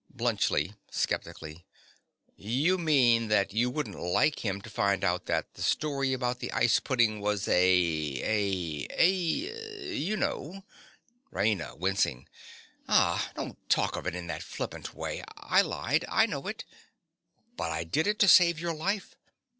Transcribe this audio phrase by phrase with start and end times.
[0.15, 0.73] BLUNTSCHLI.
[0.89, 1.63] (sceptically).
[2.35, 6.51] You mean that you wouldn't like him to find out that the story about the
[6.53, 10.63] ice pudding was a—a—a—You know.
[11.31, 11.77] RAINA.
[11.77, 12.27] (wincing).
[12.87, 15.23] Ah, don't talk of it in that flippant way.
[15.37, 16.65] I lied: I know it.
[17.55, 19.13] But I did it to save your life.